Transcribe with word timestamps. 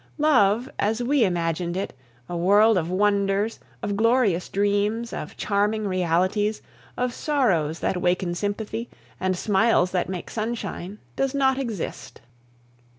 Love, 0.17 0.67
as 0.79 1.03
we 1.03 1.23
imagined 1.23 1.77
it, 1.77 1.93
a 2.27 2.35
world 2.35 2.75
of 2.75 2.89
wonders, 2.89 3.59
of 3.83 3.95
glorious 3.95 4.49
dreams, 4.49 5.13
of 5.13 5.37
charming 5.37 5.87
realities, 5.87 6.63
of 6.97 7.13
sorrows 7.13 7.81
that 7.81 8.01
waken 8.01 8.33
sympathy, 8.33 8.89
and 9.19 9.37
smiles 9.37 9.91
that 9.91 10.09
make 10.09 10.31
sunshine, 10.31 10.97
does 11.15 11.35
not 11.35 11.59
exist. 11.59 12.19